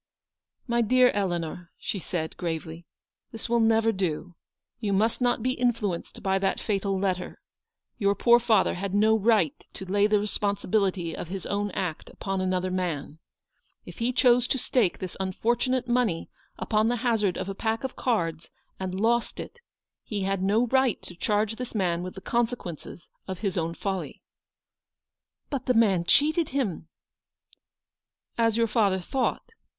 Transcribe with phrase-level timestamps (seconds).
[0.65, 2.87] "My dear Eleanor," she said, gravely,
[3.31, 3.91] "this LOOKING TO THE FUTURE.
[4.31, 4.87] 181 will never do.
[4.87, 7.39] You must not be influenced by that fatal letter.
[7.99, 12.41] Your poor father had no right to lay the responsibility of his own act upon
[12.41, 13.19] another man.
[13.85, 17.83] If he chose to stake this un fortunate money upon the hazard of a pack
[17.83, 18.49] of cards,
[18.79, 19.59] and lost it,
[20.03, 24.23] he had no right to charge this man with the consequences of his own folly."
[25.51, 26.87] "But the man cheated him!"
[28.39, 29.51] "As your father thought.